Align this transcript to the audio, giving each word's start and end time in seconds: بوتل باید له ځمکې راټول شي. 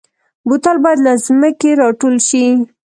بوتل 0.47 0.77
باید 0.83 0.99
له 1.05 1.13
ځمکې 1.25 1.69
راټول 1.81 2.15
شي. 2.27 2.45